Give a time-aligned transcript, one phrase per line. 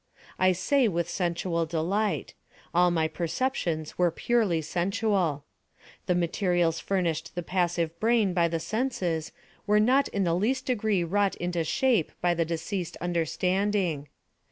[0.39, 2.33] I say with a sensual delight.
[2.73, 5.43] All my perceptions were purely sensual.
[6.07, 9.31] The materials furnished the passive brain by the senses
[9.67, 14.07] were not in the least degree wrought into shape by the deceased understanding.